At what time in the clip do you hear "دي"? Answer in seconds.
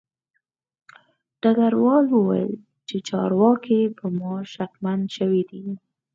5.49-5.63